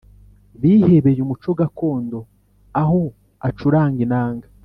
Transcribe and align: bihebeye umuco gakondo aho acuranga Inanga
bihebeye 0.61 1.19
umuco 1.25 1.49
gakondo 1.59 2.19
aho 2.81 3.01
acuranga 3.47 3.99
Inanga 4.07 4.47